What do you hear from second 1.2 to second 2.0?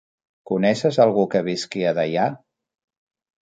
que visqui a